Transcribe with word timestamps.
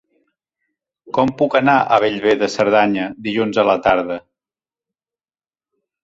Com 1.17 1.33
puc 1.41 1.57
anar 1.59 1.75
a 1.81 1.99
Bellver 2.03 2.33
de 2.43 2.49
Cerdanya 2.53 3.05
dilluns 3.27 3.59
a 3.65 3.67
la 3.67 3.75
tarda? 3.89 4.17